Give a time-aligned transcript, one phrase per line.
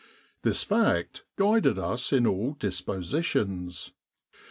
[0.41, 3.91] This fact guided us in all dispositions.